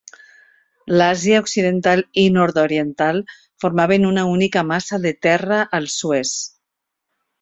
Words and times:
L'Àsia 0.93 1.41
occidental 1.43 2.01
i 2.21 2.23
nord-oriental 2.37 3.21
formaven 3.65 4.09
una 4.13 4.25
única 4.33 4.65
massa 4.71 5.01
de 5.05 5.13
terra 5.27 5.61
al 5.81 5.91
Suez. 5.99 6.33